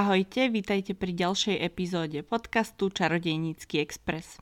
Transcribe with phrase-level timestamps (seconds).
[0.00, 4.40] Ahojte, vítajte pri ďalšej epizóde podcastu Čarodejnícky Express.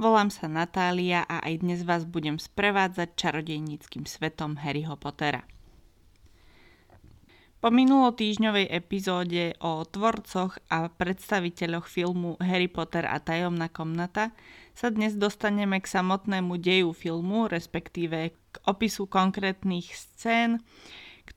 [0.00, 5.44] Volám sa Natália a aj dnes vás budem sprevádzať čarodejníckým svetom Harryho Pottera.
[7.60, 14.32] Po minulotýžňovej epizóde o tvorcoch a predstaviteľoch filmu Harry Potter a tajomná komnata
[14.72, 20.64] sa dnes dostaneme k samotnému deju filmu, respektíve k opisu konkrétnych scén,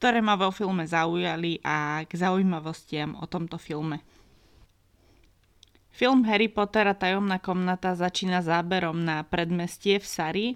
[0.01, 4.01] ktoré ma vo filme zaujali a k zaujímavostiam o tomto filme.
[5.93, 10.47] Film Harry Potter a tajomná komnata začína záberom na predmestie v Sari,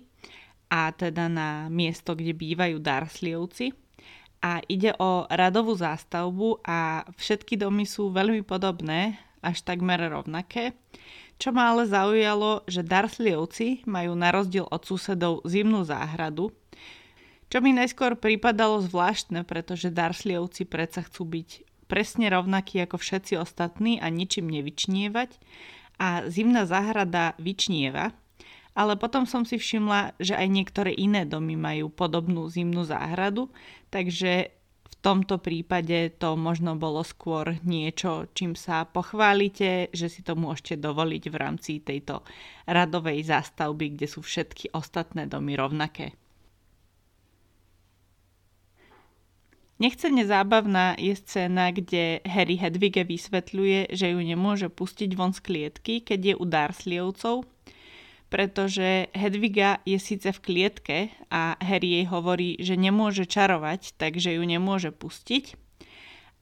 [0.66, 3.70] a teda na miesto, kde bývajú Dursleyovci.
[4.41, 10.73] A ide o radovú zástavbu a všetky domy sú veľmi podobné, až takmer rovnaké.
[11.38, 16.49] Čo ma ale zaujalo, že Dursleyovci majú na rozdiel od susedov zimnú záhradu,
[17.56, 21.50] čo mi najskôr pripadalo zvláštne, pretože Dursleyovci predsa chcú byť
[21.88, 25.40] presne rovnakí ako všetci ostatní a ničím nevyčnievať
[25.96, 28.12] a zimná záhrada vyčnieva,
[28.76, 33.48] ale potom som si všimla, že aj niektoré iné domy majú podobnú zimnú záhradu,
[33.88, 34.52] takže
[34.84, 40.76] v tomto prípade to možno bolo skôr niečo, čím sa pochválite, že si to môžete
[40.84, 42.20] dovoliť v rámci tejto
[42.68, 46.20] radovej zástavby, kde sú všetky ostatné domy rovnaké.
[49.76, 55.99] Nechcene zábavná je scéna, kde Harry Hedvige vysvetľuje, že ju nemôže pustiť von z klietky,
[55.99, 57.43] keď je u Dursleyovcov,
[58.31, 64.44] pretože Hedviga je síce v klietke a Harry jej hovorí, že nemôže čarovať, takže ju
[64.47, 65.59] nemôže pustiť,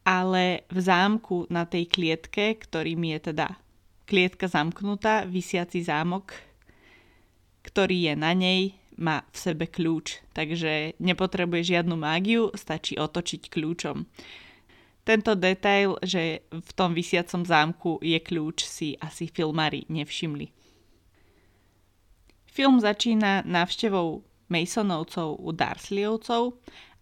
[0.05, 3.57] ale v zámku na tej klietke, ktorým je teda
[4.05, 6.37] klietka zamknutá, vysiaci zámok,
[7.65, 14.05] ktorý je na nej, má v sebe kľúč, takže nepotrebuje žiadnu mágiu, stačí otočiť kľúčom.
[15.03, 20.47] Tento detail, že v tom vysiacom zámku je kľúč, si asi filmári nevšimli.
[22.47, 26.43] Film začína návštevou Masonovcov u Dursleyovcov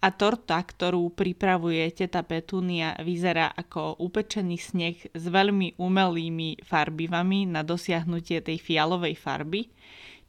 [0.02, 7.62] a torta, ktorú pripravuje teta Petunia, vyzerá ako upečený sneh s veľmi umelými farbivami na
[7.62, 9.70] dosiahnutie tej fialovej farby,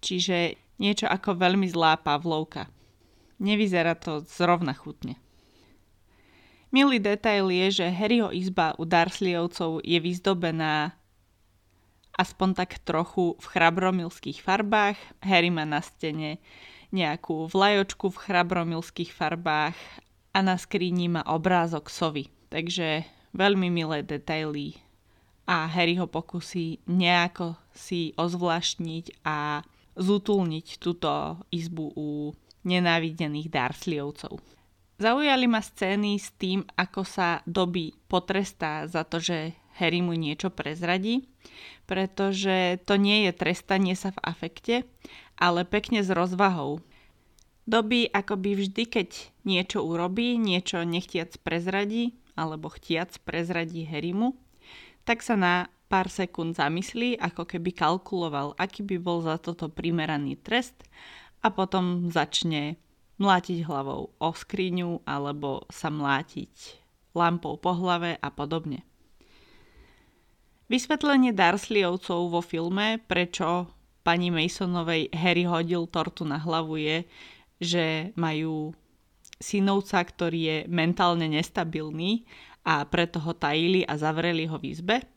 [0.03, 2.67] čiže Niečo ako veľmi zlá Pavlovka.
[3.39, 5.15] Nevyzerá to zrovna chutne.
[6.75, 10.99] Milý detail je, že Harryho izba u Dursleyovcov je vyzdobená
[12.19, 14.99] aspoň tak trochu v chrabromilských farbách.
[15.23, 16.43] Harry má na stene
[16.91, 19.79] nejakú vlajočku v chrabromilských farbách
[20.35, 22.27] a na skríni má obrázok sovy.
[22.51, 23.07] Takže
[23.37, 24.83] veľmi milé detaily
[25.49, 29.65] a Harry ho pokusí nejako si ozvláštniť a
[29.97, 32.09] zútulniť túto izbu u
[32.65, 34.39] nenávidených Dursleyovcov.
[35.03, 40.53] Zaujali ma scény s tým, ako sa Dobby potrestá za to, že Harry mu niečo
[40.53, 41.27] prezradí,
[41.91, 44.77] pretože to nie je trestanie sa v afekte,
[45.35, 46.79] ale pekne s rozvahou.
[47.67, 49.09] Dobby akoby vždy, keď
[49.43, 54.39] niečo urobí, niečo nechtiac prezradí, alebo chtiac prezradí Harrymu,
[55.03, 60.41] tak sa na pár sekúnd zamyslí, ako keby kalkuloval, aký by bol za toto primeraný
[60.41, 60.89] trest
[61.45, 62.81] a potom začne
[63.21, 66.81] mlátiť hlavou o skriňu alebo sa mlátiť
[67.13, 68.89] lampou po hlave a podobne.
[70.73, 73.69] Vysvetlenie Dursleyovcov vo filme, prečo
[74.01, 77.05] pani Masonovej Harry hodil tortu na hlavu je,
[77.61, 78.73] že majú
[79.37, 82.25] synovca, ktorý je mentálne nestabilný
[82.65, 85.12] a preto ho tajili a zavreli ho v izbe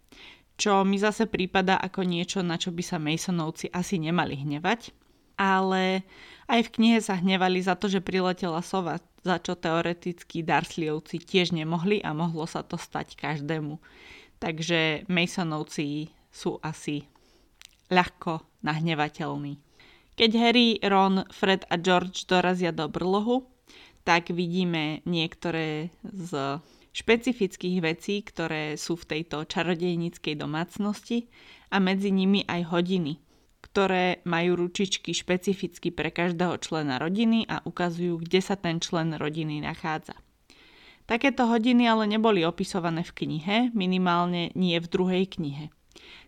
[0.56, 4.96] čo mi zase prípada ako niečo, na čo by sa Masonovci asi nemali hnevať.
[5.36, 6.08] Ale
[6.48, 11.52] aj v knihe sa hnevali za to, že priletela sova, za čo teoreticky Dursleyovci tiež
[11.52, 13.76] nemohli a mohlo sa to stať každému.
[14.40, 17.04] Takže Masonovci sú asi
[17.92, 19.60] ľahko nahnevateľní.
[20.16, 23.44] Keď Harry, Ron, Fred a George dorazia do brlohu,
[24.08, 26.62] tak vidíme niektoré z
[26.96, 31.28] špecifických vecí, ktoré sú v tejto čarodejníckej domácnosti
[31.68, 33.20] a medzi nimi aj hodiny,
[33.60, 39.60] ktoré majú ručičky špecificky pre každého člena rodiny a ukazujú, kde sa ten člen rodiny
[39.60, 40.16] nachádza.
[41.04, 45.70] Takéto hodiny ale neboli opisované v knihe, minimálne nie v druhej knihe.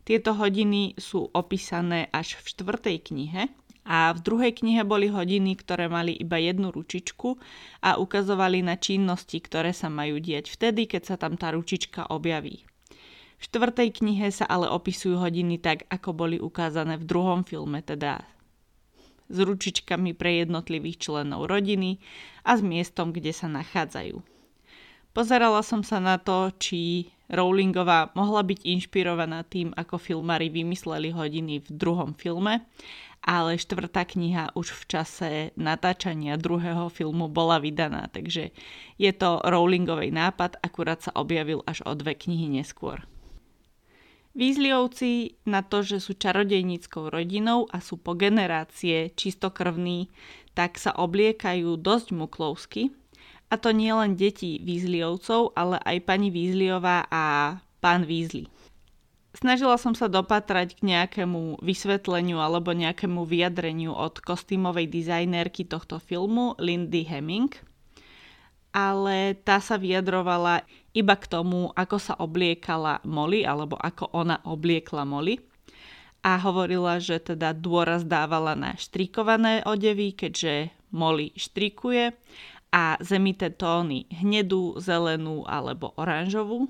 [0.04, 3.48] Tieto hodiny sú opísané až v štvrtej knihe
[3.88, 7.40] a v druhej knihe boli hodiny, ktoré mali iba jednu ručičku
[7.80, 12.68] a ukazovali na činnosti, ktoré sa majú diať vtedy, keď sa tam tá ručička objaví.
[13.38, 18.28] V štvrtej knihe sa ale opisujú hodiny tak, ako boli ukázané v druhom filme, teda
[19.32, 22.04] s ručičkami pre jednotlivých členov rodiny
[22.44, 24.20] a s miestom, kde sa nachádzajú.
[25.16, 31.60] Pozerala som sa na to, či Rowlingová mohla byť inšpirovaná tým, ako filmári vymysleli hodiny
[31.60, 32.64] v druhom filme,
[33.24, 35.30] ale štvrtá kniha už v čase
[35.60, 38.56] natáčania druhého filmu bola vydaná, takže
[38.96, 43.04] je to Rowlingovej nápad, akurát sa objavil až o dve knihy neskôr.
[44.38, 50.14] Weasleyovci na to, že sú čarodejníckou rodinou a sú po generácie čistokrvní,
[50.54, 52.94] tak sa obliekajú dosť muklovsky.
[53.50, 58.46] A to nie len deti Weasleyovcov, ale aj pani Weasleyová a pán Weasley.
[59.38, 66.58] Snažila som sa dopatrať k nejakému vysvetleniu alebo nejakému vyjadreniu od kostýmovej dizajnérky tohto filmu
[66.58, 67.54] Lindy Hemming–
[68.78, 70.62] ale tá sa vyjadrovala
[70.94, 75.42] iba k tomu, ako sa obliekala Molly, alebo ako ona obliekla Molly.
[76.22, 82.14] A hovorila, že teda dôraz dávala na štrikované odevy, keďže Molly štrikuje.
[82.70, 86.70] A zemité tóny hnedú, zelenú alebo oranžovú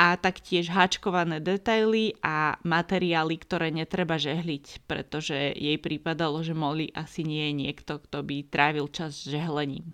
[0.00, 7.20] a taktiež háčkované detaily a materiály, ktoré netreba žehliť, pretože jej prípadalo, že Molly asi
[7.20, 9.92] nie je niekto, kto by trávil čas žehlením.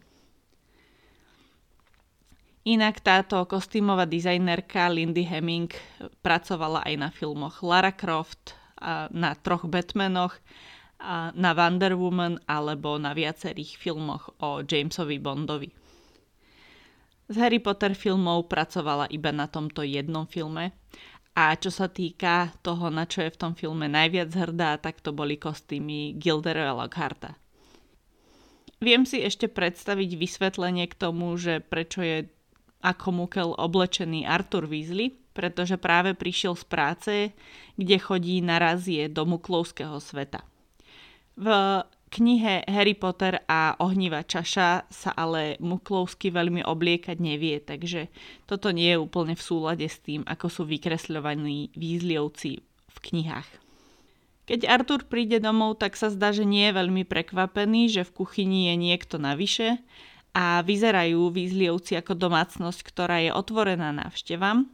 [2.62, 5.74] Inak táto kostýmová dizajnerka Lindy Hemming
[6.22, 8.54] pracovala aj na filmoch Lara Croft,
[9.10, 10.38] na troch Batmanoch,
[11.34, 15.70] na Wonder Woman alebo na viacerých filmoch o Jamesovi Bondovi.
[17.26, 20.70] Z Harry Potter filmov pracovala iba na tomto jednom filme
[21.36, 25.12] a čo sa týka toho, na čo je v tom filme najviac hrdá, tak to
[25.12, 27.36] boli kostýmy Gilderoya Lockharta.
[28.80, 32.28] Viem si ešte predstaviť vysvetlenie k tomu, že prečo je
[32.80, 37.14] ako mukel oblečený Arthur Weasley, pretože práve prišiel z práce,
[37.76, 40.44] kde chodí na razie do muklovského sveta.
[41.36, 41.48] V
[42.16, 48.08] knihe Harry Potter a ohniva čaša sa ale muklovsky veľmi obliekať nevie, takže
[48.48, 53.48] toto nie je úplne v súlade s tým, ako sú vykresľovaní Weasleyovci v knihách.
[54.46, 58.70] Keď Arthur príde domov, tak sa zdá, že nie je veľmi prekvapený, že v kuchyni
[58.70, 59.82] je niekto navyše
[60.32, 64.70] a vyzerajú výzlievci ako domácnosť, ktorá je otvorená návštevám,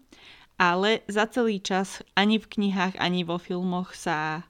[0.61, 4.45] ale za celý čas ani v knihách, ani vo filmoch sa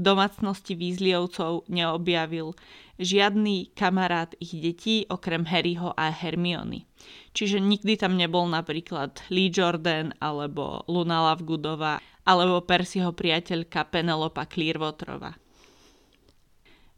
[0.00, 2.56] domácnosti výzlievcov neobjavil
[3.00, 6.88] žiadny kamarát ich detí okrem Harryho a Hermiony.
[7.32, 15.36] Čiže nikdy tam nebol napríklad Lee Jordan alebo Luna Lovegoodova alebo Percyho priateľka Penelopa Clearwaterova.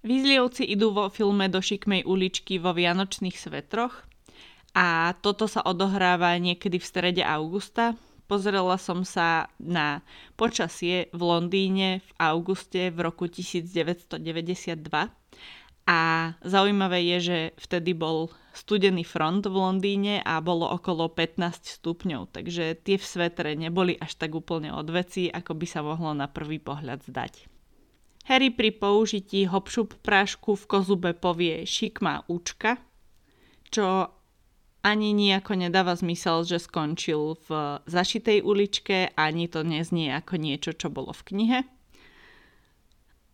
[0.02, 4.02] Výzlievci idú vo filme do šikmej uličky vo Vianočných svetroch
[4.75, 7.94] a toto sa odohráva niekedy v strede augusta.
[8.32, 10.00] Pozrela som sa na
[10.40, 14.17] počasie v Londýne v auguste v roku 1992
[15.84, 16.00] a
[16.40, 22.81] zaujímavé je, že vtedy bol studený front v Londýne a bolo okolo 15 stupňov, takže
[22.81, 26.56] tie v svetre neboli až tak úplne od veci, ako by sa mohlo na prvý
[26.56, 27.52] pohľad zdať.
[28.32, 32.81] Harry pri použití hopšup prášku v kozube povie šikmá účka,
[33.69, 34.08] čo
[34.82, 40.90] ani nejako nedáva zmysel, že skončil v zašitej uličke, ani to neznie ako niečo, čo
[40.90, 41.58] bolo v knihe.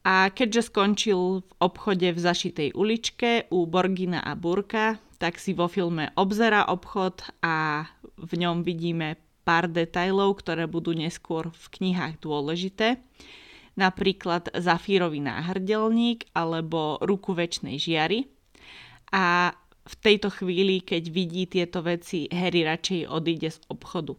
[0.05, 5.67] A keďže skončil v obchode v zašitej uličke u Borgina a Burka, tak si vo
[5.67, 7.85] filme obzera obchod a
[8.17, 13.01] v ňom vidíme pár detajlov, ktoré budú neskôr v knihách dôležité
[13.79, 18.27] napríklad zafírový náhrdelník alebo ruku väčšnej žiary.
[19.15, 19.55] A
[19.89, 24.13] v tejto chvíli, keď vidí tieto veci, Harry radšej odíde z obchodu.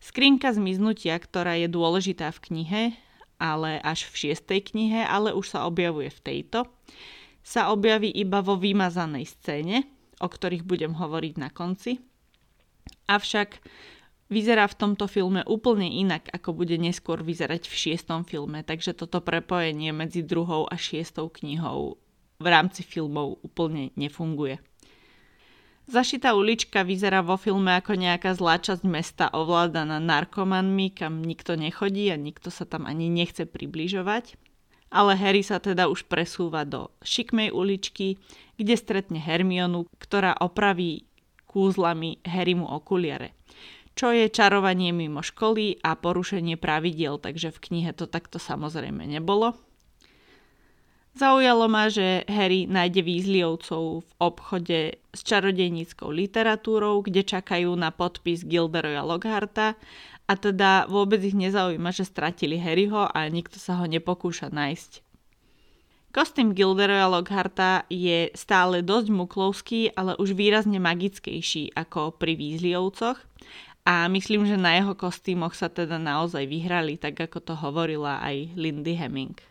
[0.00, 2.82] Skrinka zmiznutia, ktorá je dôležitá v knihe,
[3.36, 6.64] ale až v šiestej knihe, ale už sa objavuje v tejto,
[7.44, 9.84] sa objaví iba vo vymazanej scéne,
[10.20, 12.00] o ktorých budem hovoriť na konci.
[13.12, 13.60] Avšak
[14.32, 19.20] vyzerá v tomto filme úplne inak, ako bude neskôr vyzerať v šiestom filme, takže toto
[19.20, 22.00] prepojenie medzi druhou a šiestou knihou
[22.40, 24.58] v rámci filmov úplne nefunguje.
[25.90, 32.08] Zašitá ulička vyzerá vo filme ako nejaká zlá časť mesta ovládaná narkomanmi, kam nikto nechodí
[32.08, 34.38] a nikto sa tam ani nechce približovať.
[34.90, 38.18] Ale Harry sa teda už presúva do šikmej uličky,
[38.58, 41.06] kde stretne Hermionu, ktorá opraví
[41.46, 43.34] kúzlami Harrymu okuliare
[44.00, 49.60] čo je čarovanie mimo školy a porušenie pravidiel, takže v knihe to takto samozrejme nebolo.
[51.10, 54.78] Zaujalo ma, že Harry nájde výzliovcov v obchode
[55.10, 59.74] s čarodejníckou literatúrou, kde čakajú na podpis Gilderoya Lockharta
[60.30, 65.02] a teda vôbec ich nezaujíma, že stratili Harryho a nikto sa ho nepokúša nájsť.
[66.14, 73.18] Kostým Gilderoya Lockharta je stále dosť muklovský, ale už výrazne magickejší ako pri Weasleyovcoch
[73.82, 78.54] a myslím, že na jeho kostýmoch sa teda naozaj vyhrali, tak ako to hovorila aj
[78.54, 79.49] Lindy Hemming.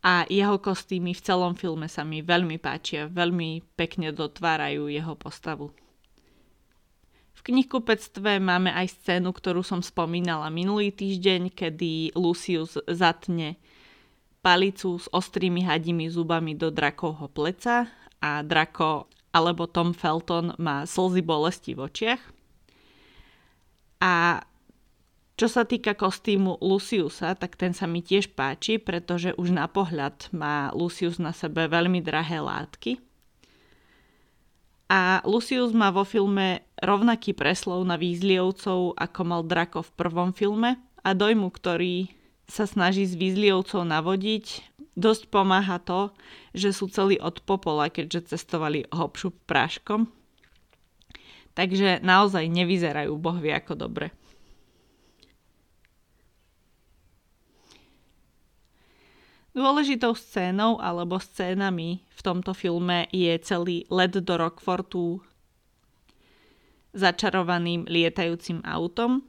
[0.00, 5.68] A jeho kostýmy v celom filme sa mi veľmi páčia, veľmi pekne dotvárajú jeho postavu.
[7.36, 13.56] V knihkupectve máme aj scénu, ktorú som spomínala minulý týždeň, kedy Lucius zatne
[14.40, 17.88] palicu s ostrými hadimi zubami do drakovho pleca
[18.20, 22.22] a drako alebo Tom Felton má slzy bolesti v očiach.
[24.00, 24.42] A
[25.40, 30.28] čo sa týka kostýmu Luciusa, tak ten sa mi tiež páči, pretože už na pohľad
[30.36, 33.00] má Lucius na sebe veľmi drahé látky.
[34.92, 40.76] A Lucius má vo filme rovnaký preslov na výzlievcov, ako mal Drako v prvom filme
[41.00, 42.12] a dojmu, ktorý
[42.44, 44.76] sa snaží s výzlievcov navodiť.
[44.92, 46.12] Dosť pomáha to,
[46.52, 50.04] že sú celí od popola, keďže cestovali hopšu práškom.
[51.56, 54.12] Takže naozaj nevyzerajú bohvie ako dobre.
[59.60, 65.20] Dôležitou scénou alebo scénami v tomto filme je celý let do Rockfortu
[66.96, 69.20] začarovaným lietajúcim autom,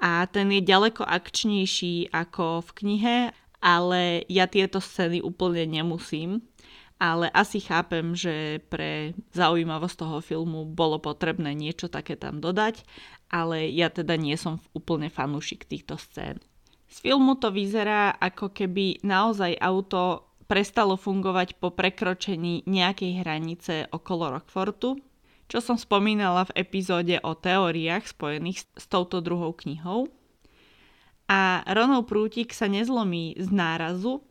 [0.00, 3.16] a ten je ďaleko akčnejší ako v knihe,
[3.60, 6.40] ale ja tieto scény úplne nemusím.
[7.00, 12.84] Ale asi chápem, že pre zaujímavosť toho filmu bolo potrebné niečo také tam dodať,
[13.32, 16.40] ale ja teda nie som úplne fanúšik týchto scén.
[16.90, 24.34] Z filmu to vyzerá, ako keby naozaj auto prestalo fungovať po prekročení nejakej hranice okolo
[24.34, 24.98] Rockfortu,
[25.46, 30.10] čo som spomínala v epizóde o teóriách spojených s touto druhou knihou.
[31.30, 34.26] A Ronov prútik sa nezlomí z nárazu,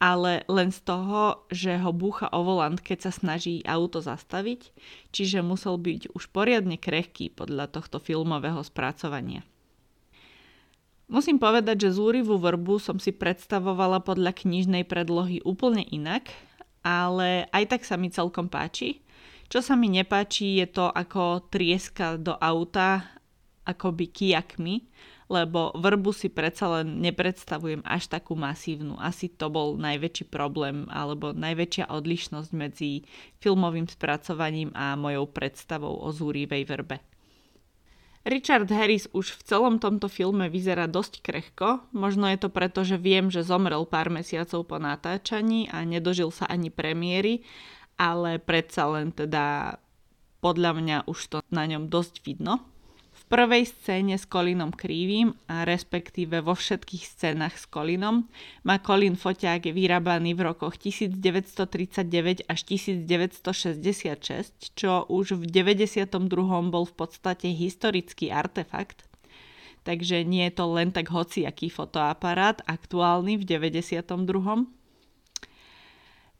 [0.00, 4.72] ale len z toho, že ho búcha o volant, keď sa snaží auto zastaviť,
[5.12, 9.44] čiže musel byť už poriadne krehký podľa tohto filmového spracovania.
[11.08, 16.28] Musím povedať, že zúrivú vrbu som si predstavovala podľa knižnej predlohy úplne inak,
[16.84, 19.00] ale aj tak sa mi celkom páči
[19.48, 23.16] čo sa mi nepáči je to, ako trieska do auta
[23.64, 24.84] akoby kijakmi,
[25.28, 28.96] lebo vrbu si predsa len nepredstavujem až takú masívnu.
[29.00, 33.08] Asi to bol najväčší problém alebo najväčšia odlišnosť medzi
[33.40, 37.00] filmovým spracovaním a mojou predstavou o zúrivej vrbe.
[38.26, 42.98] Richard Harris už v celom tomto filme vyzerá dosť krehko, možno je to preto, že
[42.98, 47.46] viem, že zomrel pár mesiacov po natáčaní a nedožil sa ani premiéry
[47.98, 49.76] ale predsa len teda
[50.38, 52.62] podľa mňa už to na ňom dosť vidno.
[53.28, 58.24] Prvej scéne s Kolinom Krívým a respektíve vo všetkých scénach s Kolinom
[58.64, 66.08] má Kolin foťák vyrábaný v rokoch 1939 až 1966, čo už v 92.
[66.72, 69.04] bol v podstate historický artefakt.
[69.84, 74.08] Takže nie je to len tak hociaký fotoaparát aktuálny v 92.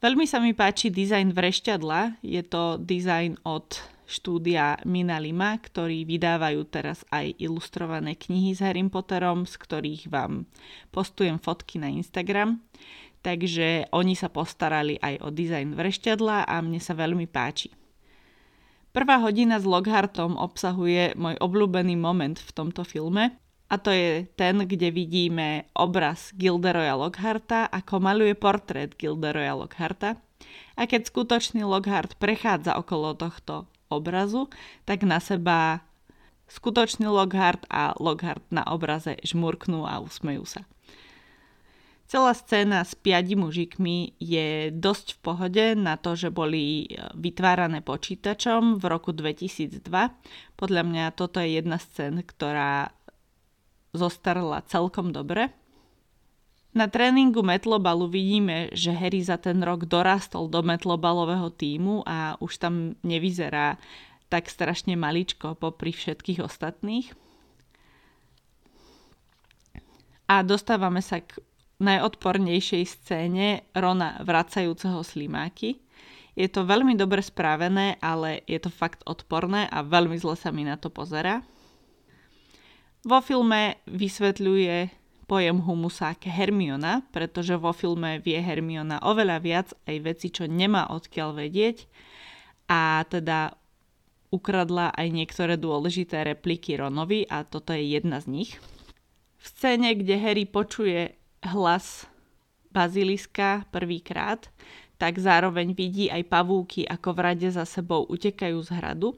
[0.00, 2.24] Veľmi sa mi páči dizajn vrešťadla.
[2.24, 8.80] Je to dizajn od štúdia Mina Lima, ktorí vydávajú teraz aj ilustrované knihy s Harry
[8.88, 10.48] Potterom, z ktorých vám
[10.88, 12.64] postujem fotky na Instagram.
[13.20, 17.68] Takže oni sa postarali aj o dizajn vrešťadla a mne sa veľmi páči.
[18.96, 23.36] Prvá hodina s Lockhartom obsahuje môj obľúbený moment v tomto filme
[23.68, 30.16] a to je ten, kde vidíme obraz Gilderoya Lockharta, ako maluje portrét Gilderoya Lockharta.
[30.78, 34.48] A keď skutočný Lockhart prechádza okolo tohto obrazu,
[34.84, 35.84] tak na seba
[36.48, 40.64] skutočný Lockhart a Lockhart na obraze žmurknú a usmejú sa.
[42.08, 48.80] Celá scéna s piati mužikmi je dosť v pohode na to, že boli vytvárané počítačom
[48.80, 49.84] v roku 2002.
[50.56, 52.96] Podľa mňa toto je jedna scén, ktorá
[53.92, 55.52] zostarla celkom dobre.
[56.78, 62.62] Na tréningu metlobalu vidíme, že Harry za ten rok dorastol do metlobalového týmu a už
[62.62, 63.82] tam nevyzerá
[64.30, 67.10] tak strašne maličko popri všetkých ostatných.
[70.30, 71.42] A dostávame sa k
[71.82, 75.82] najodpornejšej scéne Rona vracajúceho slimáky.
[76.38, 80.62] Je to veľmi dobre spravené, ale je to fakt odporné a veľmi zle sa mi
[80.62, 81.42] na to pozera.
[83.02, 84.97] Vo filme vysvetľuje
[85.28, 91.36] pojem humusák Hermiona, pretože vo filme vie Hermiona oveľa viac aj veci, čo nemá odkiaľ
[91.36, 91.84] vedieť
[92.72, 93.52] a teda
[94.32, 98.50] ukradla aj niektoré dôležité repliky Ronovi a toto je jedna z nich.
[99.38, 102.08] V scéne, kde Harry počuje hlas
[102.72, 104.48] baziliska prvýkrát,
[104.98, 109.14] tak zároveň vidí aj pavúky, ako v rade za sebou utekajú z hradu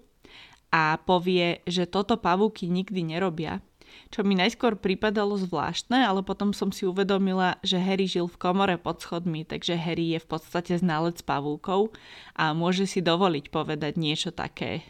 [0.71, 3.65] a povie, že toto pavúky nikdy nerobia,
[4.11, 8.77] čo mi najskôr pripadalo zvláštne, ale potom som si uvedomila, že Harry žil v komore
[8.77, 11.95] pod schodmi, takže Harry je v podstate znalec pavúkov
[12.37, 14.83] a môže si dovoliť povedať niečo také.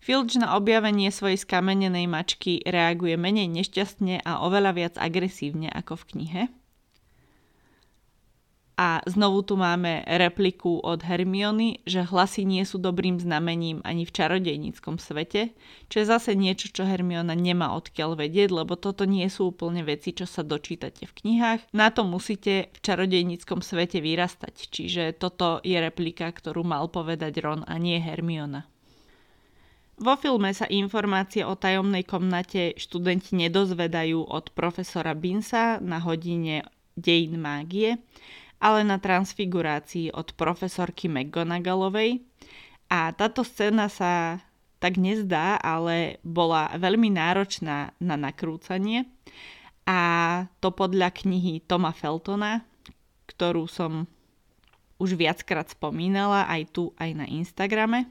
[0.00, 6.04] Filch na objavenie svojej skamenenej mačky reaguje menej nešťastne a oveľa viac agresívne ako v
[6.16, 6.42] knihe.
[8.80, 14.14] A znovu tu máme repliku od Hermiony, že hlasy nie sú dobrým znamením ani v
[14.16, 15.52] čarodejníckom svete,
[15.92, 20.16] čo je zase niečo, čo Hermiona nemá odkiaľ vedieť, lebo toto nie sú úplne veci,
[20.16, 21.76] čo sa dočítate v knihách.
[21.76, 27.68] Na to musíte v čarodejníckom svete vyrastať, čiže toto je replika, ktorú mal povedať Ron
[27.68, 28.64] a nie Hermiona.
[30.00, 36.64] Vo filme sa informácie o tajomnej komnate študenti nedozvedajú od profesora Binsa na hodine
[36.96, 38.00] dejin mágie,
[38.60, 42.20] ale na transfigurácii od profesorky McGonagallovej.
[42.92, 44.44] A táto scéna sa
[44.76, 49.08] tak nezdá, ale bola veľmi náročná na nakrúcanie.
[49.88, 50.00] A
[50.60, 52.64] to podľa knihy Toma Feltona,
[53.26, 54.04] ktorú som
[55.00, 58.08] už viackrát spomínala aj tu, aj na Instagrame.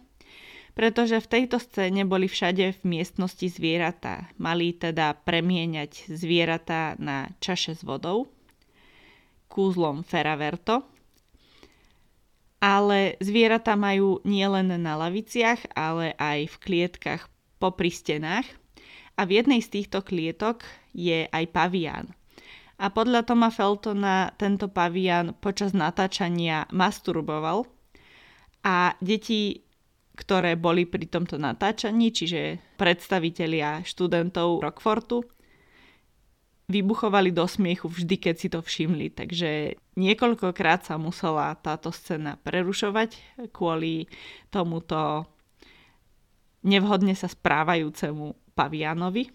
[0.74, 4.32] Pretože v tejto scéne boli všade v miestnosti zvieratá.
[4.42, 8.32] Mali teda premieňať zvieratá na čaše s vodou
[9.60, 10.88] kúzlom Feraverto.
[12.64, 17.28] Ale zvieratá majú nielen na laviciach, ale aj v klietkach
[17.60, 18.48] popri stenách.
[19.20, 20.64] A v jednej z týchto klietok
[20.96, 22.08] je aj pavián.
[22.80, 27.68] A podľa Toma Feltona tento pavián počas natáčania masturboval
[28.64, 29.68] a deti,
[30.16, 35.28] ktoré boli pri tomto natáčaní, čiže predstavitelia študentov Rockfortu,
[36.70, 39.10] vybuchovali do smiechu vždy, keď si to všimli.
[39.10, 43.18] Takže niekoľkokrát sa musela táto scéna prerušovať
[43.50, 44.06] kvôli
[44.54, 45.26] tomuto
[46.64, 49.34] nevhodne sa správajúcemu pavianovi.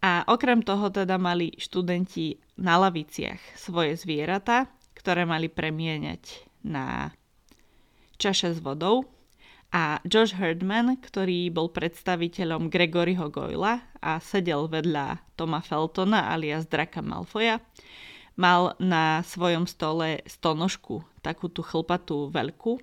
[0.00, 7.12] A okrem toho teda mali študenti na laviciach svoje zvieratá, ktoré mali premieňať na
[8.16, 9.15] čaše s vodou
[9.76, 17.04] a Josh Herdman, ktorý bol predstaviteľom Gregoryho Goyla a sedel vedľa Toma Feltona alias Draka
[17.04, 17.60] Malfoja,
[18.40, 22.80] mal na svojom stole stonožku, takú tú chlpatú veľkú.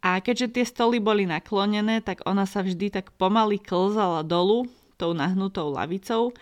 [0.00, 4.64] A keďže tie stoly boli naklonené, tak ona sa vždy tak pomaly klzala dolu
[4.96, 6.32] tou nahnutou lavicou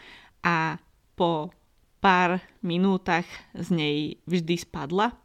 [0.46, 0.78] a
[1.18, 1.50] po
[1.98, 3.26] pár minútach
[3.58, 3.98] z nej
[4.30, 5.18] vždy spadla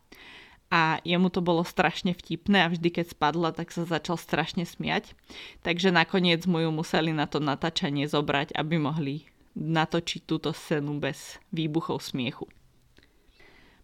[0.69, 5.17] a jemu to bolo strašne vtipné a vždy keď spadla, tak sa začal strašne smiať.
[5.65, 9.25] Takže nakoniec mu ju museli na to natáčanie zobrať, aby mohli
[9.57, 12.45] natočiť túto scénu bez výbuchov smiechu.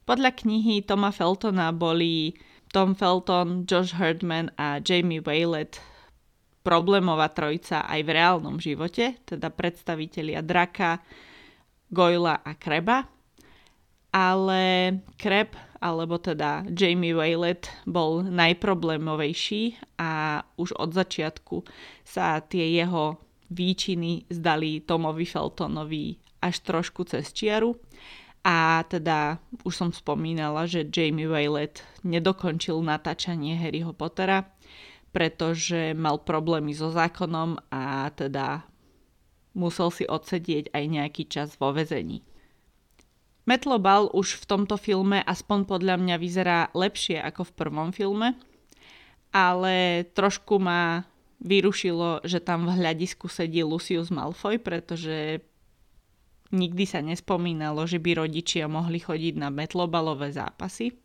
[0.06, 2.38] Podľa knihy Toma Feltona boli
[2.70, 5.82] Tom Felton, Josh Herdman a Jamie Waylet
[6.66, 11.02] problémová trojica aj v reálnom živote, teda predstavitelia Draka,
[11.90, 13.06] Goyla a Kreba.
[14.16, 15.54] Ale Kreb
[15.86, 21.62] alebo teda Jamie Waylet bol najproblémovejší a už od začiatku
[22.02, 23.22] sa tie jeho
[23.54, 27.78] výčiny zdali Tomovi Feltonovi až trošku cez čiaru.
[28.46, 34.50] A teda už som spomínala, že Jamie Waylet nedokončil natáčanie Harryho Pottera,
[35.14, 38.66] pretože mal problémy so zákonom a teda
[39.58, 42.22] musel si odsedieť aj nejaký čas vo vezení.
[43.46, 48.34] Metlobal už v tomto filme aspoň podľa mňa vyzerá lepšie ako v prvom filme,
[49.30, 51.06] ale trošku ma
[51.46, 55.46] vyrušilo, že tam v hľadisku sedí Lucius Malfoy, pretože
[56.50, 60.98] nikdy sa nespomínalo, že by rodičia mohli chodiť na metlobalové zápasy.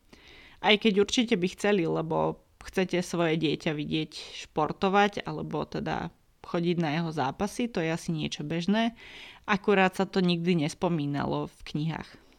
[0.64, 4.12] Aj keď určite by chceli, lebo chcete svoje dieťa vidieť
[4.48, 6.08] športovať alebo teda
[6.44, 8.96] chodiť na jeho zápasy, to je asi niečo bežné,
[9.44, 12.29] akurát sa to nikdy nespomínalo v knihách.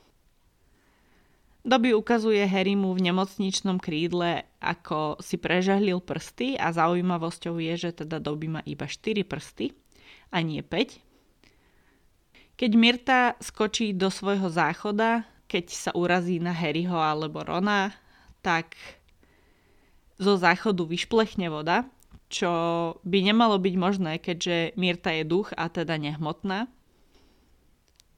[1.62, 8.18] Dobby ukazuje Harrymu v nemocničnom krídle, ako si prežahlil prsty a zaujímavosťou je, že teda
[8.18, 9.78] Dobby má iba 4 prsty
[10.34, 10.98] a nie 5.
[12.58, 17.94] Keď Mirta skočí do svojho záchoda, keď sa urazí na Harryho alebo Rona,
[18.42, 18.74] tak
[20.18, 21.86] zo záchodu vyšplechne voda,
[22.32, 22.50] čo
[23.06, 26.66] by nemalo byť možné, keďže Mirta je duch a teda nehmotná.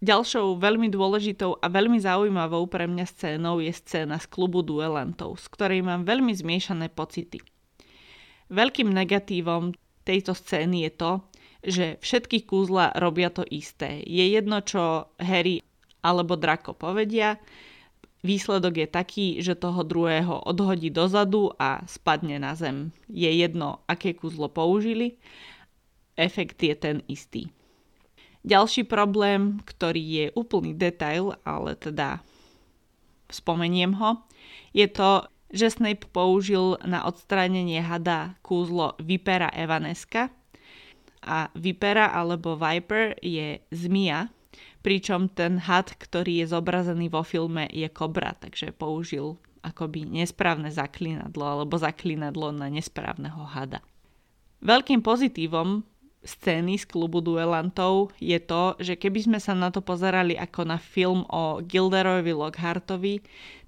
[0.04, 5.48] Ďalšou veľmi dôležitou a veľmi zaujímavou pre mňa scénou je scéna z klubu duelantov, z
[5.48, 7.40] ktorej mám veľmi zmiešané pocity.
[8.52, 9.72] Veľkým negatívom
[10.04, 11.12] tejto scény je to,
[11.64, 14.04] že všetky kúzla robia to isté.
[14.04, 15.64] Je jedno, čo Harry
[16.04, 17.40] alebo Draco povedia,
[18.28, 22.92] výsledok je taký, že toho druhého odhodí dozadu a spadne na zem.
[23.08, 25.16] Je jedno, aké kúzlo použili,
[26.20, 27.48] efekt je ten istý.
[28.44, 32.20] Ďalší problém, ktorý je úplný detail, ale teda
[33.32, 34.20] spomeniem ho,
[34.76, 40.28] je to, že Snape použil na odstránenie hada kúzlo Vipera Evaneska
[41.24, 44.28] a Vipera alebo Viper je zmia,
[44.84, 51.48] pričom ten had, ktorý je zobrazený vo filme je kobra, takže použil akoby nesprávne zaklinadlo
[51.48, 53.80] alebo zaklinadlo na nesprávneho hada.
[54.60, 55.88] Veľkým pozitívom
[56.24, 60.80] scény z klubu duelantov je to, že keby sme sa na to pozerali ako na
[60.80, 63.20] film o Gilderovi Lockhartovi,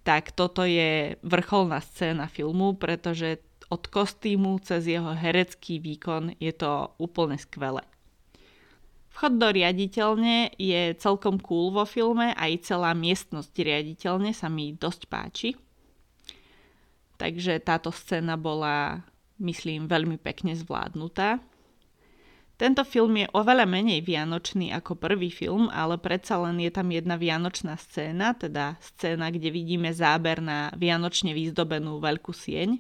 [0.08, 6.94] tak toto je vrcholná scéna filmu, pretože od kostýmu cez jeho herecký výkon je to
[7.02, 7.82] úplne skvelé.
[9.16, 15.02] Vchod do riaditeľne je celkom cool vo filme, aj celá miestnosť riaditeľne sa mi dosť
[15.08, 15.50] páči.
[17.16, 19.08] Takže táto scéna bola,
[19.40, 21.40] myslím, veľmi pekne zvládnutá.
[22.56, 27.20] Tento film je oveľa menej vianočný ako prvý film, ale predsa len je tam jedna
[27.20, 32.80] vianočná scéna, teda scéna, kde vidíme záber na vianočne vyzdobenú veľkú sieň.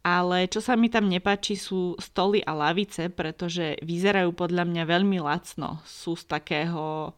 [0.00, 5.18] Ale čo sa mi tam nepáči sú stoly a lavice, pretože vyzerajú podľa mňa veľmi
[5.18, 5.82] lacno.
[5.84, 7.12] Sú z takého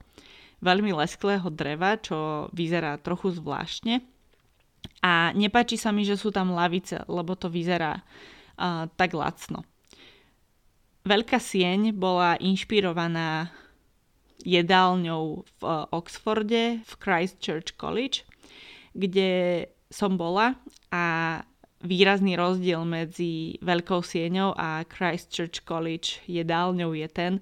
[0.64, 4.00] veľmi lesklého dreva, čo vyzerá trochu zvláštne.
[5.04, 9.62] A nepáči sa mi, že sú tam lavice, lebo to vyzerá uh, tak lacno.
[11.02, 13.50] Veľká sieň bola inšpirovaná
[14.46, 18.22] jedálňou v eh, Oxforde, v Christchurch College,
[18.94, 20.54] kde som bola
[20.94, 21.38] a
[21.82, 27.32] výrazný rozdiel medzi Veľkou sieňou a Christchurch College jedálňou je ten,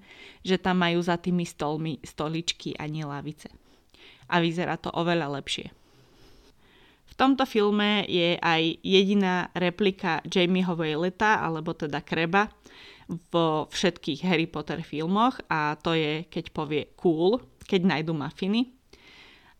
[0.40, 3.52] že tam majú za tými stolmi stoličky a nie lavice.
[4.32, 5.68] A vyzerá to oveľa lepšie.
[7.10, 12.48] V tomto filme je aj jediná replika Jamieho Wayleta, alebo teda Kreba,
[13.10, 18.70] vo všetkých Harry Potter filmoch a to je, keď povie cool, keď nájdu mafiny.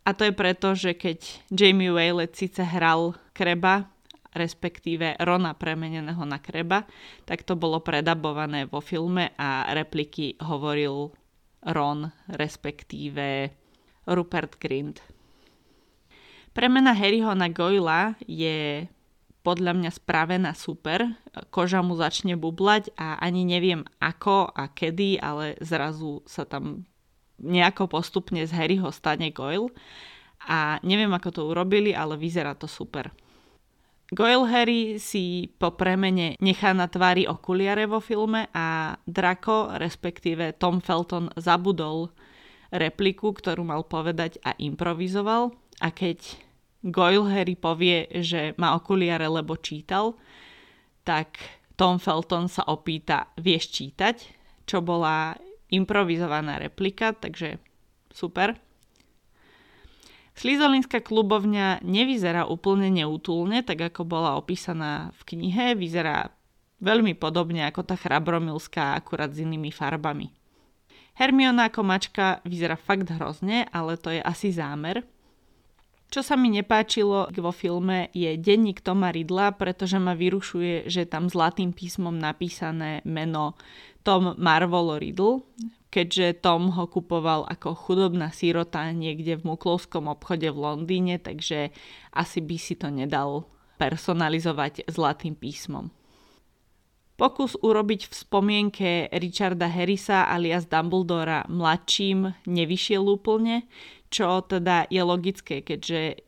[0.07, 1.19] A to je preto, že keď
[1.51, 3.91] Jamie Waylet síce hral Kreba,
[4.31, 6.87] respektíve Rona premeneného na Kreba,
[7.27, 11.11] tak to bolo predabované vo filme a repliky hovoril
[11.67, 13.51] Ron, respektíve
[14.09, 15.03] Rupert Grint.
[16.51, 18.87] Premena Harryho na Goyla je
[19.40, 21.16] podľa mňa spravená super.
[21.48, 26.85] Koža mu začne bublať a ani neviem ako a kedy, ale zrazu sa tam
[27.40, 29.72] nejako postupne z Harryho stane Goyle.
[30.44, 33.12] A neviem, ako to urobili, ale vyzerá to super.
[34.11, 40.83] Goyle Harry si po premene nechá na tvári okuliare vo filme a Draco, respektíve Tom
[40.83, 42.11] Felton, zabudol
[42.74, 45.55] repliku, ktorú mal povedať a improvizoval.
[45.79, 46.50] A keď
[46.81, 50.16] Goyle Harry povie, že má okuliare, lebo čítal,
[51.05, 51.37] tak
[51.77, 54.16] Tom Felton sa opýta, vieš čítať?
[54.64, 55.37] Čo bola
[55.69, 57.61] improvizovaná replika, takže
[58.09, 58.57] super.
[60.40, 65.77] Slizolinská klubovňa nevyzerá úplne neútulne, tak ako bola opísaná v knihe.
[65.77, 66.33] Vyzerá
[66.81, 70.33] veľmi podobne ako tá chrabromilská, akurát s inými farbami.
[71.12, 75.05] Hermiona ako mačka vyzerá fakt hrozne, ale to je asi zámer,
[76.11, 81.31] čo sa mi nepáčilo vo filme je denník Toma Ridla, pretože ma vyrušuje, že tam
[81.31, 83.55] zlatým písmom napísané meno
[84.03, 85.46] Tom Marvolo Riddle,
[85.94, 91.70] keďže Tom ho kupoval ako chudobná sírota niekde v muklovskom obchode v Londýne, takže
[92.11, 93.46] asi by si to nedal
[93.79, 95.94] personalizovať zlatým písmom.
[97.20, 103.68] Pokus urobiť v spomienke Richarda Harrisa alias Dumbledora mladším nevyšiel úplne,
[104.11, 106.27] čo teda je logické, keďže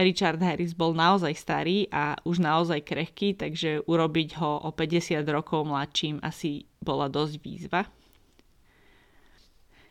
[0.00, 5.68] Richard Harris bol naozaj starý a už naozaj krehký, takže urobiť ho o 50 rokov
[5.68, 7.84] mladším asi bola dosť výzva.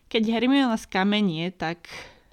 [0.09, 1.85] Keď Hermiona skamenie, tak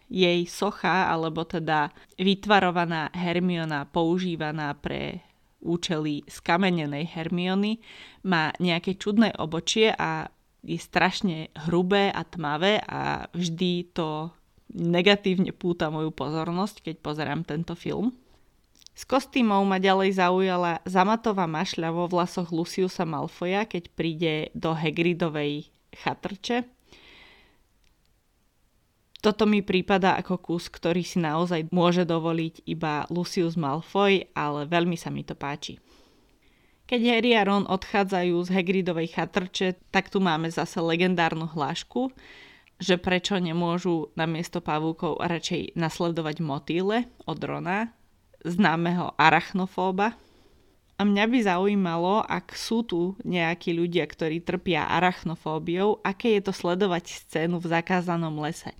[0.08, 5.20] jej socha, alebo teda vytvarovaná Hermiona používaná pre
[5.60, 7.84] účely skamenenej Hermiony,
[8.24, 10.32] má nejaké čudné obočie a
[10.64, 14.32] je strašne hrubé a tmavé a vždy to
[14.72, 18.14] negatívne púta moju pozornosť, keď pozerám tento film.
[18.96, 25.68] S kostýmov ma ďalej zaujala zamatová mašľa vo vlasoch Luciusa Malfoja, keď príde do Hagridovej
[25.92, 26.64] chatrče.
[29.20, 34.96] Toto mi prípada ako kus, ktorý si naozaj môže dovoliť iba Lucius Malfoy, ale veľmi
[34.96, 35.76] sa mi to páči.
[36.86, 42.14] Keď Harry a Ron odchádzajú z Hagridovej chatrče, tak tu máme zase legendárnu hlášku,
[42.76, 47.92] že prečo nemôžu namiesto pavúkov radšej nasledovať motýle od Rona,
[48.44, 50.14] známeho arachnofóba.
[50.96, 56.52] A mňa by zaujímalo, ak sú tu nejakí ľudia, ktorí trpia arachnofóbiou, aké je to
[56.56, 58.72] sledovať scénu v zakázanom lese.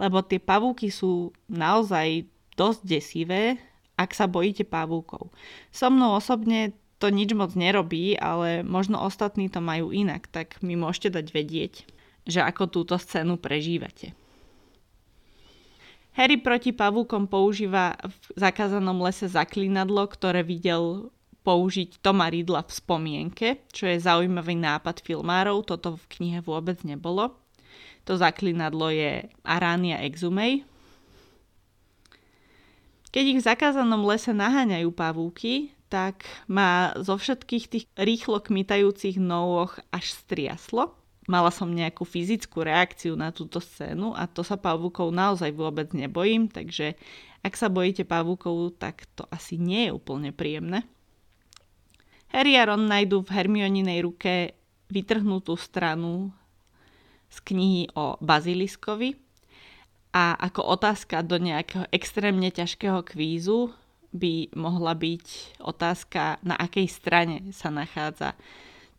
[0.00, 2.24] Lebo tie pavúky sú naozaj
[2.56, 3.60] dosť desivé,
[4.00, 5.28] ak sa bojíte pavúkov.
[5.68, 10.76] So mnou osobne to nič moc nerobí, ale možno ostatní to majú inak, tak mi
[10.76, 11.74] môžete dať vedieť,
[12.30, 14.14] že ako túto scénu prežívate.
[16.14, 21.10] Harry proti pavúkom používa v zakázanom lese zaklinadlo, ktoré videl
[21.46, 27.32] použiť Toma Ridla v spomienke, čo je zaujímavý nápad filmárov, toto v knihe vôbec nebolo.
[28.04, 30.66] To zaklinadlo je Arania exumei.
[33.10, 39.66] Keď ich v zakázanom lese naháňajú pavúky, tak má zo všetkých tých rýchlo kmitajúcich nôh
[39.90, 40.94] až striaslo.
[41.30, 46.50] Mala som nejakú fyzickú reakciu na túto scénu a to sa pavúkov naozaj vôbec nebojím,
[46.50, 46.98] takže
[47.46, 50.82] ak sa bojíte pavúkov, tak to asi nie je úplne príjemné.
[52.34, 54.58] Harry a Ron nájdú v Hermioninej ruke
[54.90, 56.34] vytrhnutú stranu
[57.30, 59.14] z knihy o baziliskovi
[60.10, 63.70] a ako otázka do nejakého extrémne ťažkého kvízu
[64.10, 68.34] by mohla byť otázka, na akej strane sa nachádza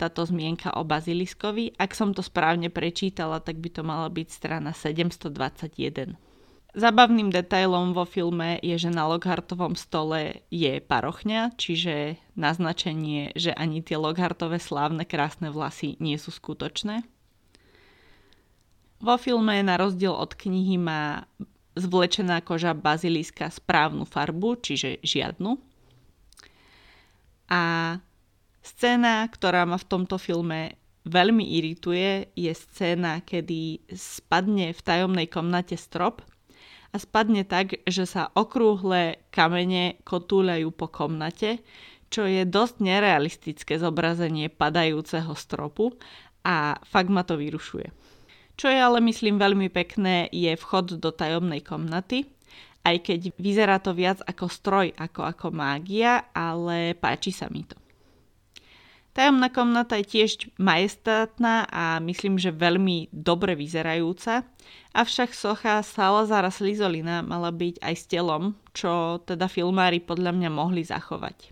[0.02, 1.78] táto zmienka o baziliskovi.
[1.78, 6.18] Ak som to správne prečítala, tak by to mala byť strana 721.
[6.72, 13.84] Zabavným detailom vo filme je, že na Lockhartovom stole je parochňa, čiže naznačenie, že ani
[13.84, 17.04] tie Lockhartové slávne krásne vlasy nie sú skutočné.
[19.04, 21.28] Vo filme na rozdiel od knihy má
[21.76, 25.60] zvlečená koža baziliska správnu farbu, čiže žiadnu.
[27.52, 27.62] A
[28.62, 35.74] scéna, ktorá ma v tomto filme veľmi irituje, je scéna, kedy spadne v tajomnej komnate
[35.78, 36.21] strop
[36.93, 41.65] a spadne tak, že sa okrúhle kamene kotúľajú po komnate,
[42.12, 45.95] čo je dosť nerealistické zobrazenie padajúceho stropu
[46.45, 47.88] a fakt ma to vyrušuje.
[48.60, 52.30] Čo je ale myslím veľmi pekné je vchod do tajomnej komnaty,
[52.86, 57.81] aj keď vyzerá to viac ako stroj ako ako mágia, ale páči sa mi to.
[59.12, 64.47] Tajomná komnata je tiež majestátna a myslím, že veľmi dobre vyzerajúca,
[64.95, 70.88] avšak socha Salazara Slizolina mala byť aj s telom, čo teda filmári podľa mňa mohli
[70.88, 71.52] zachovať.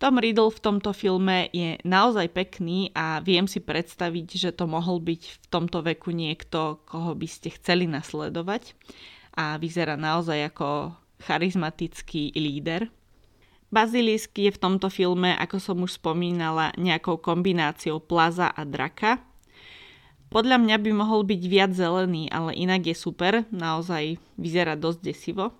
[0.00, 4.96] Tom Riddle v tomto filme je naozaj pekný a viem si predstaviť, že to mohol
[4.96, 8.72] byť v tomto veku niekto, koho by ste chceli nasledovať
[9.36, 12.88] a vyzerá naozaj ako charizmatický líder.
[13.70, 19.22] Bazilisk je v tomto filme, ako som už spomínala, nejakou kombináciou plaza a draka.
[20.30, 25.54] Podľa mňa by mohol byť viac zelený, ale inak je super, naozaj vyzerá dosť desivo.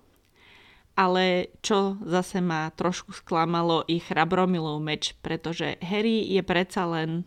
[0.91, 7.23] Ale čo zase ma trošku sklamalo, je chrabromilov meč, pretože Harry je predsa len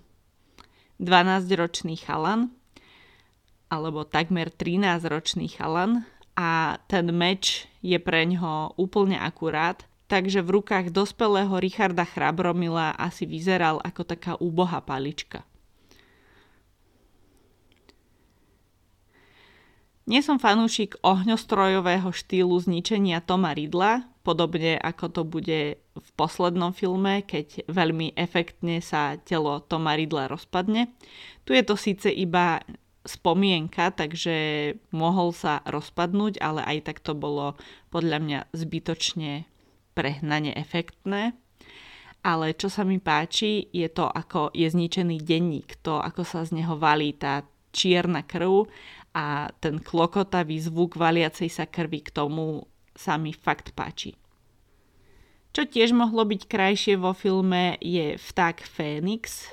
[1.01, 2.53] 12-ročný chalan,
[3.73, 6.05] alebo takmer 13-ročný chalan
[6.37, 13.25] a ten meč je pre ňoho úplne akurát, takže v rukách dospelého Richarda Chrabromila asi
[13.25, 15.45] vyzeral ako taká úbohá palička.
[20.05, 27.25] Nie som fanúšik ohňostrojového štýlu zničenia Toma Ridla, podobne ako to bude v poslednom filme,
[27.25, 30.93] keď veľmi efektne sa telo Toma Ridla rozpadne.
[31.49, 32.61] Tu je to síce iba
[33.09, 34.37] spomienka, takže
[34.93, 37.57] mohol sa rozpadnúť, ale aj tak to bolo
[37.89, 39.49] podľa mňa zbytočne
[39.95, 41.39] prehnane efektné.
[42.25, 46.57] Ale čo sa mi páči, je to, ako je zničený denník, to, ako sa z
[46.57, 48.65] neho valí tá čierna krv
[49.13, 52.65] a ten klokotavý zvuk valiacej sa krvi k tomu
[52.97, 54.17] sa mi fakt páči.
[55.55, 59.47] Čo tiež mohlo byť krajšie vo filme je vták Fénix.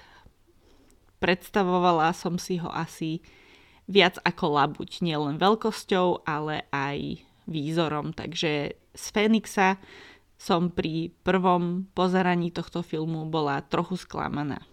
[1.21, 3.21] Predstavovala som si ho asi
[3.85, 8.17] viac ako labuť, nielen veľkosťou, ale aj výzorom.
[8.17, 9.77] Takže z Fénixa
[10.41, 14.65] som pri prvom pozeraní tohto filmu bola trochu sklamaná.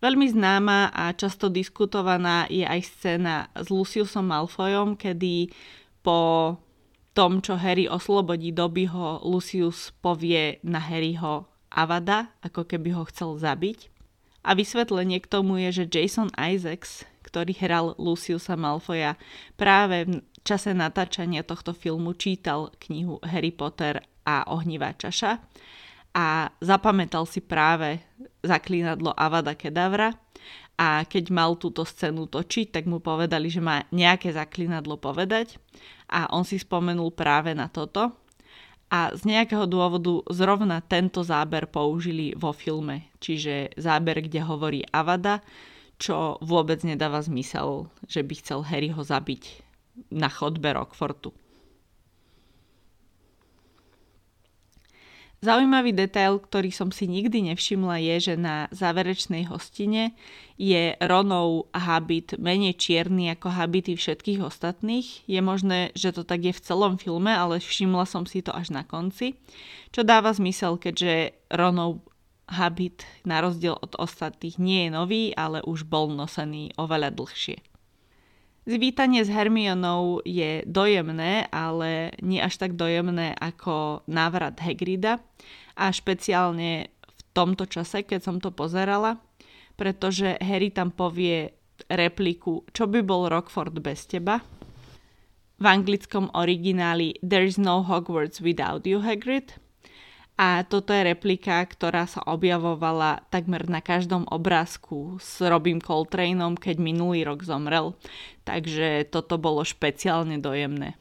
[0.00, 5.52] Veľmi známa a často diskutovaná je aj scéna s Luciusom Malfoyom, kedy
[6.00, 6.56] po
[7.12, 13.92] tom, čo Harry oslobodí Dobbyho, Lucius povie na Harryho Avada, ako keby ho chcel zabiť.
[14.46, 19.20] A vysvetlenie k tomu je, že Jason Isaacs, ktorý hral Luciusa Malfoya,
[19.58, 25.38] práve v čase natáčania tohto filmu čítal knihu Harry Potter a ohnivá čaša.
[26.16, 28.02] A zapamätal si práve
[28.42, 30.10] zaklínadlo Avada Kedavra.
[30.76, 35.56] A keď mal túto scénu točiť, tak mu povedali, že má nejaké zaklinadlo povedať.
[36.12, 38.12] A on si spomenul práve na toto.
[38.86, 45.42] A z nejakého dôvodu zrovna tento záber použili vo filme, čiže záber, kde hovorí Avada,
[45.98, 49.64] čo vôbec nedáva zmysel, že by chcel Harryho zabiť
[50.12, 51.34] na chodbe Rockfortu.
[55.44, 60.16] Zaujímavý detail, ktorý som si nikdy nevšimla, je, že na záverečnej hostine
[60.56, 65.28] je Ronov habit menej čierny ako habity všetkých ostatných.
[65.28, 68.72] Je možné, že to tak je v celom filme, ale všimla som si to až
[68.72, 69.36] na konci,
[69.92, 72.00] čo dáva zmysel, keďže Ronov
[72.48, 77.75] habit na rozdiel od ostatných nie je nový, ale už bol nosený oveľa dlhšie.
[78.66, 85.22] Zvítanie s Hermionou je dojemné, ale nie až tak dojemné ako návrat Hagrida
[85.78, 89.22] a špeciálne v tomto čase, keď som to pozerala,
[89.78, 91.54] pretože Harry tam povie
[91.86, 94.42] repliku Čo by bol Rockford bez teba?
[95.56, 99.54] V anglickom origináli There's no Hogwarts without you, Hagrid–
[100.36, 106.76] a toto je replika, ktorá sa objavovala takmer na každom obrázku s Robím Coltraneom, keď
[106.76, 107.96] minulý rok zomrel.
[108.44, 111.00] Takže toto bolo špeciálne dojemné.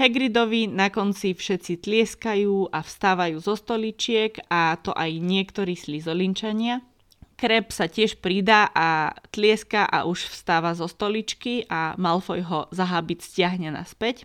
[0.00, 6.80] Hagridovi na konci všetci tlieskajú a vstávajú zo stoličiek a to aj niektorí slizolinčania.
[7.36, 13.18] Kreb sa tiež pridá a tlieska a už vstáva zo stoličky a Malfoy ho zahábiť
[13.20, 14.24] stiahne naspäť.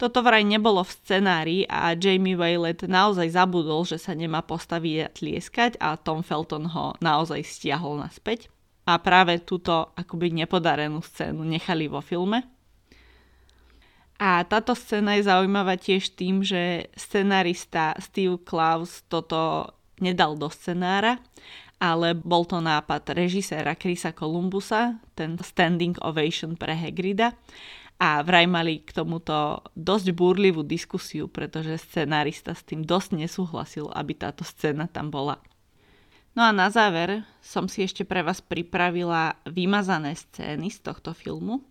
[0.00, 5.08] Toto vraj nebolo v scenári a Jamie Waylet naozaj zabudol, že sa nemá postaviť a
[5.14, 8.50] tlieskať a Tom Felton ho naozaj stiahol naspäť.
[8.82, 12.42] A práve túto akoby nepodarenú scénu nechali vo filme.
[14.18, 19.70] A táto scéna je zaujímavá tiež tým, že scenarista Steve Klaus toto
[20.02, 21.22] nedal do scenára,
[21.82, 27.38] ale bol to nápad režiséra Chrisa Columbusa, ten standing ovation pre Hagrida
[28.02, 34.18] a vraj mali k tomuto dosť búrlivú diskusiu, pretože scenárista s tým dosť nesúhlasil, aby
[34.18, 35.38] táto scéna tam bola.
[36.34, 41.62] No a na záver som si ešte pre vás pripravila vymazané scény z tohto filmu.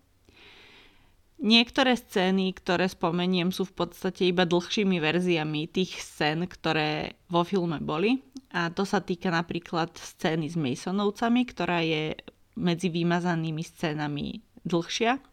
[1.42, 7.82] Niektoré scény, ktoré spomeniem, sú v podstate iba dlhšími verziami tých scén, ktoré vo filme
[7.84, 8.24] boli.
[8.56, 12.16] A to sa týka napríklad scény s Masonovcami, ktorá je
[12.56, 15.31] medzi vymazanými scénami dlhšia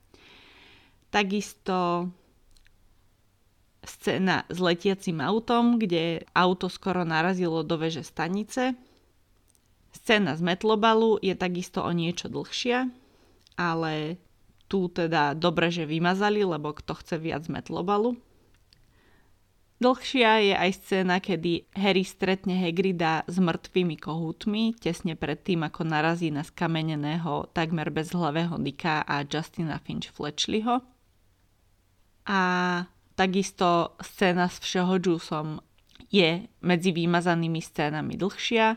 [1.09, 2.09] Takisto
[3.89, 8.77] scéna s letiacim autom, kde auto skoro narazilo do veže stanice.
[9.97, 12.93] Scéna z Metlobalu je takisto o niečo dlhšia,
[13.57, 14.21] ale
[14.69, 18.21] tu teda dobre, že vymazali, lebo kto chce viac Metlobalu.
[19.79, 25.87] Dlhšia je aj scéna, kedy Harry stretne Hagrida s mŕtvými kohútmi, tesne pred tým, ako
[25.87, 30.83] narazí na skameneného takmer bezhlavého Nika a Justina Finch Fletchleyho
[32.29, 32.41] a
[33.17, 35.65] takisto scéna s Všehodžusom
[36.13, 38.77] je medzi vymazanými scénami dlhšia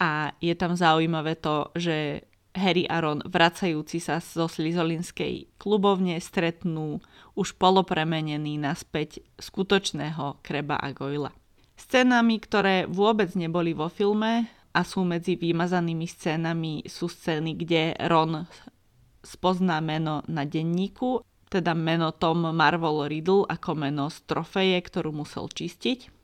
[0.00, 6.98] a je tam zaujímavé to, že Harry a Ron vracajúci sa zo Slizolinskej klubovne stretnú
[7.38, 11.30] už polopremenený naspäť skutočného Kreba a Goyla.
[11.78, 18.44] Scénami, ktoré vôbec neboli vo filme a sú medzi vymazanými scénami sú scény, kde Ron
[19.22, 25.50] spozná meno na denníku teda meno Tom Marvel Riddle ako meno z trofeje, ktorú musel
[25.50, 26.22] čistiť.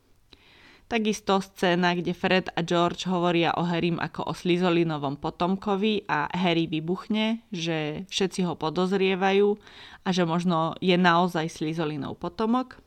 [0.86, 6.70] Takisto scéna, kde Fred a George hovoria o Harrym ako o Slizolinovom potomkovi a Harry
[6.70, 9.58] vybuchne, že všetci ho podozrievajú
[10.06, 12.78] a že možno je naozaj Slizolinov potomok.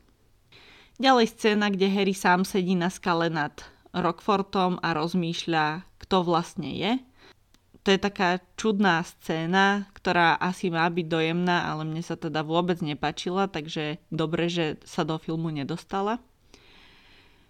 [0.96, 3.52] Ďalej scéna, kde Harry sám sedí na skale nad
[3.92, 6.92] Rockfortom a rozmýšľa, kto vlastne je–
[7.90, 12.78] to je taká čudná scéna, ktorá asi má byť dojemná, ale mne sa teda vôbec
[12.78, 16.22] nepačila, takže dobre, že sa do filmu nedostala.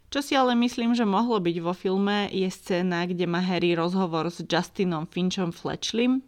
[0.08, 4.32] Čo si ale myslím, že mohlo byť vo filme, je scéna, kde má Harry rozhovor
[4.32, 6.24] s Justinom Finchom Fletchlim,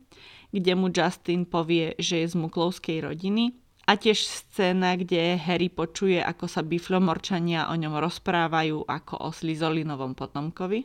[0.52, 3.56] kde mu Justin povie, že je z muklovskej rodiny
[3.88, 10.12] a tiež scéna, kde Harry počuje, ako sa biflomorčania o ňom rozprávajú ako o Slizolinovom
[10.12, 10.84] potomkovi.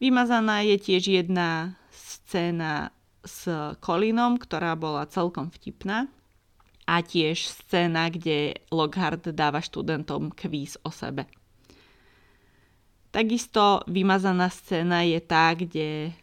[0.00, 1.76] Vymazaná je tiež jedna
[2.24, 3.46] scéna s
[3.78, 6.10] Colinom, ktorá bola celkom vtipná.
[6.82, 11.30] A tiež scéna, kde Lockhart dáva študentom kvíz o sebe.
[13.14, 16.16] Takisto vymazaná scéna je tá, kde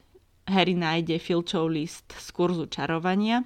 [0.50, 3.46] Harry nájde Filčov list z kurzu čarovania,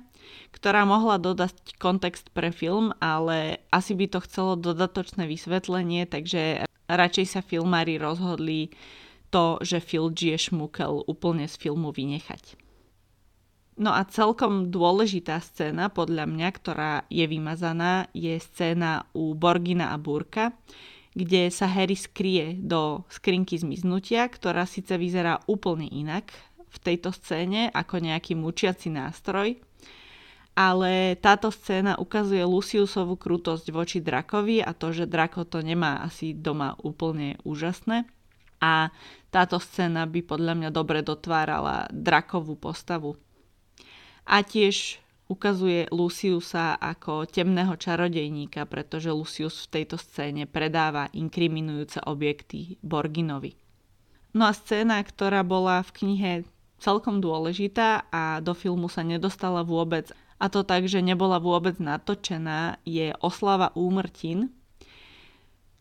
[0.56, 7.26] ktorá mohla dodať kontext pre film, ale asi by to chcelo dodatočné vysvetlenie, takže radšej
[7.28, 8.72] sa filmári rozhodli
[9.34, 12.62] to, že Phil je šmukel úplne z filmu vynechať.
[13.74, 19.98] No a celkom dôležitá scéna, podľa mňa, ktorá je vymazaná, je scéna u Borgina a
[19.98, 20.54] Burka,
[21.18, 26.30] kde sa Harry skrie do skrinky zmiznutia, ktorá síce vyzerá úplne inak
[26.70, 29.58] v tejto scéne ako nejaký mučiaci nástroj,
[30.54, 36.38] ale táto scéna ukazuje Luciusovú krutosť voči drakovi a to, že drako to nemá asi
[36.38, 38.06] doma úplne úžasné.
[38.64, 38.96] A
[39.28, 43.20] táto scéna by podľa mňa dobre dotvárala drakovú postavu.
[44.24, 52.80] A tiež ukazuje Luciusa ako temného čarodejníka, pretože Lucius v tejto scéne predáva inkriminujúce objekty
[52.80, 53.60] Borginovi.
[54.32, 56.32] No a scéna, ktorá bola v knihe
[56.80, 60.10] celkom dôležitá a do filmu sa nedostala vôbec,
[60.42, 64.52] a to tak, že nebola vôbec natočená, je oslava úmrtín,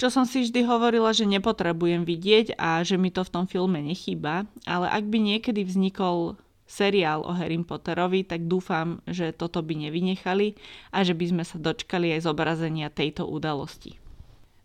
[0.03, 3.78] čo som si vždy hovorila, že nepotrebujem vidieť a že mi to v tom filme
[3.78, 6.34] nechýba, ale ak by niekedy vznikol
[6.66, 10.59] seriál o Harry Potterovi, tak dúfam, že toto by nevynechali
[10.90, 13.94] a že by sme sa dočkali aj zobrazenia tejto udalosti.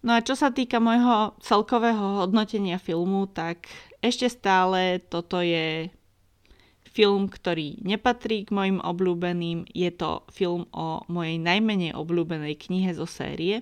[0.01, 3.69] No a čo sa týka môjho celkového hodnotenia filmu, tak
[4.01, 5.93] ešte stále toto je
[6.89, 9.69] film, ktorý nepatrí k mojim obľúbeným.
[9.69, 13.61] Je to film o mojej najmenej obľúbenej knihe zo série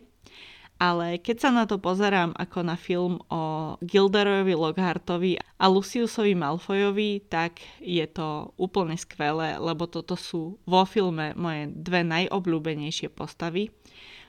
[0.75, 7.31] ale keď sa na to pozerám ako na film o Gilderovi Lockhartovi a Luciusovi Malfoyovi,
[7.31, 13.71] tak je to úplne skvelé, lebo toto sú vo filme moje dve najobľúbenejšie postavy.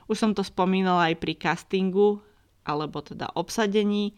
[0.07, 2.23] Už som to spomínala aj pri castingu,
[2.63, 4.15] alebo teda obsadení.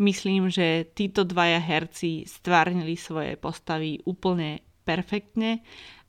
[0.00, 5.60] Myslím, že títo dvaja herci stvárnili svoje postavy úplne perfektne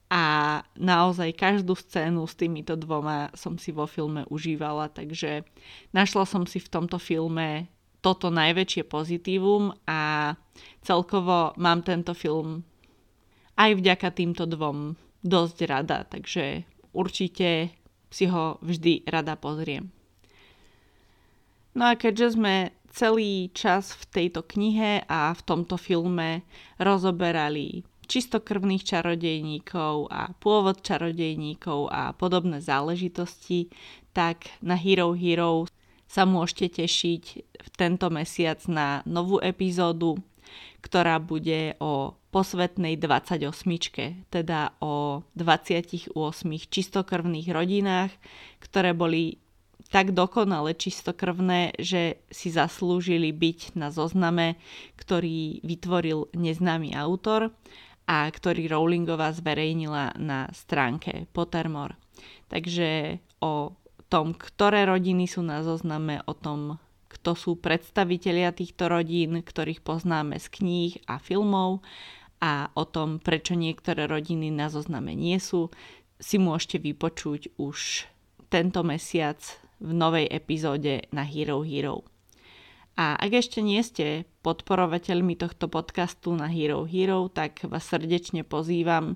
[0.09, 5.45] a naozaj každú scénu s týmito dvoma som si vo filme užívala, takže
[5.93, 7.69] našla som si v tomto filme
[8.01, 10.33] toto najväčšie pozitívum a
[10.81, 12.65] celkovo mám tento film
[13.59, 16.63] aj vďaka týmto dvom dosť rada, takže
[16.95, 17.75] určite
[18.09, 19.91] si ho vždy rada pozriem.
[21.77, 26.41] No a keďže sme celý čas v tejto knihe a v tomto filme
[26.81, 33.69] rozoberali čistokrvných čarodejníkov a pôvod čarodejníkov a podobné záležitosti,
[34.11, 35.69] tak na Hero Hero
[36.09, 40.17] sa môžete tešiť v tento mesiac na novú epizódu,
[40.81, 43.45] ktorá bude o posvetnej 28,
[44.33, 46.09] teda o 28
[46.65, 48.09] čistokrvných rodinách,
[48.57, 49.37] ktoré boli
[49.89, 54.61] tak dokonale čistokrvné, že si zaslúžili byť na zozname,
[54.97, 57.49] ktorý vytvoril neznámy autor
[58.09, 61.93] a ktorý Rowlingová zverejnila na stránke Pottermore.
[62.49, 63.77] Takže o
[64.09, 70.41] tom, ktoré rodiny sú na zozname, o tom, kto sú predstavitelia týchto rodín, ktorých poznáme
[70.41, 71.85] z kníh a filmov
[72.41, 75.69] a o tom, prečo niektoré rodiny na zozname nie sú,
[76.17, 78.09] si môžete vypočuť už
[78.49, 79.37] tento mesiac
[79.77, 82.03] v novej epizóde na Hero Hero.
[82.99, 89.15] A ak ešte nie ste podporovateľmi tohto podcastu na Hero Hero, tak vás srdečne pozývam.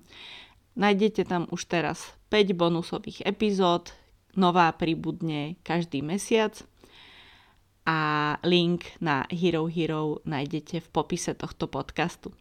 [0.79, 3.91] Nájdete tam už teraz 5 bonusových epizód,
[4.39, 6.63] nová pribudne každý mesiac
[7.84, 7.99] a
[8.47, 12.31] link na Hero Hero nájdete v popise tohto podcastu.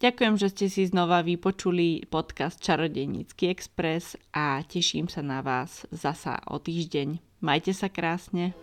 [0.00, 6.40] Ďakujem, že ste si znova vypočuli podcast Čarodejnícky Express a teším sa na vás zasa
[6.48, 7.22] o týždeň.
[7.44, 8.56] Majte sa krásne.